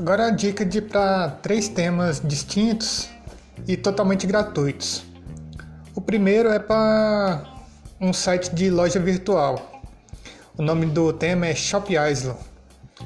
[0.00, 3.10] Agora a dica de para três temas distintos
[3.68, 5.04] e totalmente gratuitos.
[5.94, 7.44] O primeiro é para
[8.00, 9.82] um site de loja virtual.
[10.56, 12.38] O nome do tema é Shop Island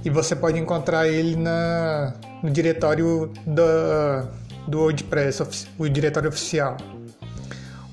[0.05, 4.29] e você pode encontrar ele na, no diretório da,
[4.69, 6.77] do WordPress, o diretório oficial.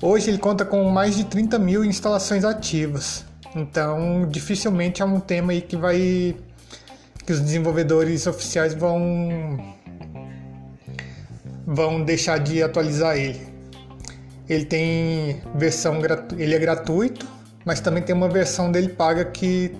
[0.00, 3.24] Hoje ele conta com mais de 30 mil instalações ativas,
[3.56, 6.36] então dificilmente é um tema aí que vai
[7.26, 9.74] que os desenvolvedores oficiais vão
[11.66, 13.40] vão deixar de atualizar ele.
[14.48, 16.00] Ele tem versão
[16.36, 17.26] ele é gratuito,
[17.64, 19.74] mas também tem uma versão dele paga que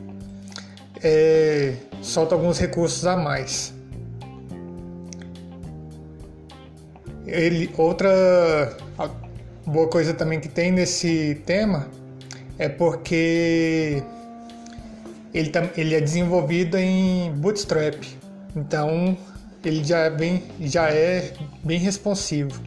[1.02, 3.74] é, solta alguns recursos a mais.
[7.26, 8.76] Ele, outra
[9.66, 11.88] boa coisa também que tem nesse tema
[12.58, 14.02] é porque
[15.32, 18.02] ele, ele é desenvolvido em Bootstrap,
[18.54, 19.16] então
[19.64, 22.60] ele já é bem, já é bem responsivo,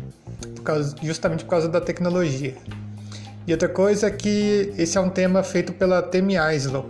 [0.55, 2.55] por causa, justamente por causa da tecnologia.
[3.47, 6.89] E outra coisa é que esse é um tema feito pela Temi Islow.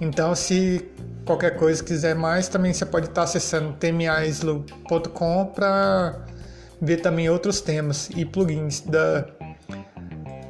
[0.00, 0.88] Então, se
[1.24, 6.26] qualquer coisa quiser mais, também você pode estar acessando temiislow.com para
[6.80, 9.26] ver também outros temas e plugins da,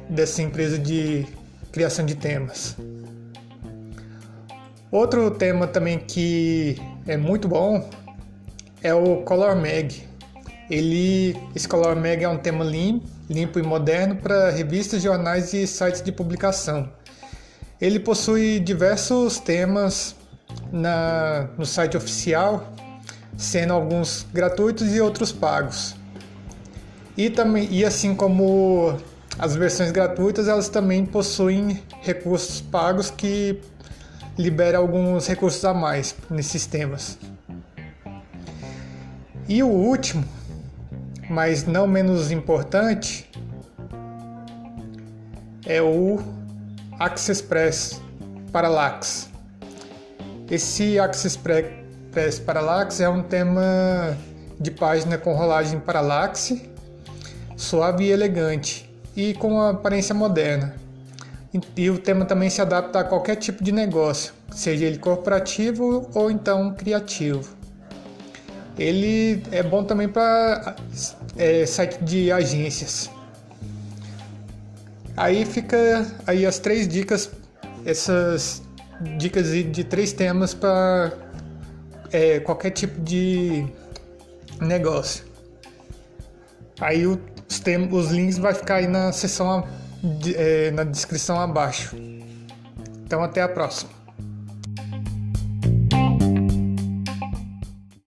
[0.09, 1.25] dessa empresa de
[1.71, 2.75] criação de temas.
[4.95, 7.85] Outro tema também que é muito bom
[8.81, 10.07] é o Color Mag.
[10.69, 15.67] Ele, esse Color Mag é um tema limpo, limpo e moderno para revistas, jornais e
[15.67, 16.89] sites de publicação.
[17.81, 20.15] Ele possui diversos temas
[20.71, 22.71] na, no site oficial,
[23.35, 25.93] sendo alguns gratuitos e outros pagos.
[27.17, 28.97] E, também, e assim como
[29.37, 33.59] as versões gratuitas, elas também possuem recursos pagos que
[34.37, 37.17] libera alguns recursos a mais nesses temas.
[39.47, 40.25] E o último,
[41.29, 43.29] mas não menos importante,
[45.65, 46.19] é o
[46.99, 48.01] AccessPress
[48.51, 49.29] Parallax.
[50.49, 54.17] Esse AccessPress Parallax é um tema
[54.59, 56.69] de página com rolagem paralaxe,
[57.55, 60.84] suave e elegante e com aparência moderna.
[61.75, 66.29] E o tema também se adapta a qualquer tipo de negócio, seja ele corporativo ou
[66.29, 67.55] então criativo.
[68.77, 70.75] Ele é bom também para
[71.37, 73.09] é, site de agências.
[75.15, 77.31] Aí fica aí as três dicas,
[77.85, 78.61] essas
[79.17, 81.13] dicas de três temas para
[82.11, 83.65] é, qualquer tipo de
[84.59, 85.23] negócio.
[86.81, 87.17] Aí os,
[87.91, 89.65] os links vai ficar aí na seção
[90.35, 91.95] é, na descrição abaixo.
[93.05, 94.04] Então até a próxima.